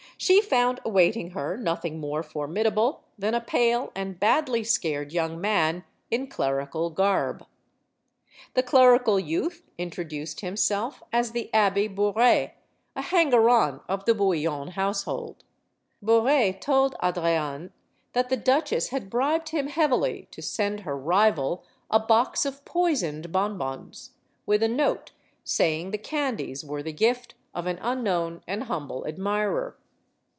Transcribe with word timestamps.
She 0.17 0.39
found 0.39 0.79
awaiting 0.85 1.31
her 1.31 1.57
nothing 1.57 1.99
more 1.99 2.21
formidable 2.21 3.01
than 3.17 3.33
a 3.33 3.41
pale 3.41 3.91
and 3.95 4.19
badly 4.19 4.63
scared 4.63 5.11
young 5.11 5.41
man 5.41 5.83
in 6.11 6.27
clerical 6.27 6.91
garb. 6.91 7.43
The 8.53 8.61
clerical 8.61 9.19
youth 9.19 9.63
introduced 9.79 10.41
himself 10.41 11.01
as 11.11 11.31
the 11.31 11.51
Abbe 11.55 11.87
Bouret, 11.87 12.51
a 12.95 13.01
hanger 13.01 13.49
on 13.49 13.81
of 13.89 14.05
the 14.05 14.13
Bouillon 14.13 14.73
household. 14.73 15.43
Bouret 16.03 16.59
told 16.61 16.93
Adrienne 17.01 17.71
that 18.13 18.29
the 18.29 18.37
duchesse 18.37 18.89
had 18.89 19.09
bribed 19.09 19.49
him 19.49 19.65
heavily 19.69 20.27
to 20.29 20.43
send 20.43 20.81
her 20.81 20.95
rival 20.95 21.63
a 21.89 21.97
box 21.99 22.45
of 22.45 22.63
poisoned 22.63 23.31
bonbons, 23.31 24.11
with 24.45 24.61
a 24.61 24.67
note 24.67 25.13
saying 25.43 25.89
the 25.89 25.97
candies 25.97 26.63
were 26.63 26.83
the 26.83 26.93
gift 26.93 27.33
of 27.55 27.65
an 27.65 27.79
unknown 27.81 28.43
and 28.47 28.65
humble 28.65 29.07
admirer. 29.07 29.77